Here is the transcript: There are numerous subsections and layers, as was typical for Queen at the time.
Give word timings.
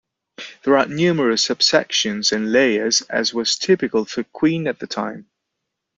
There 0.63 0.79
are 0.79 0.87
numerous 0.87 1.47
subsections 1.47 2.31
and 2.31 2.51
layers, 2.51 3.01
as 3.01 3.35
was 3.35 3.55
typical 3.59 4.03
for 4.05 4.23
Queen 4.23 4.65
at 4.65 4.79
the 4.79 4.87
time. 4.87 5.29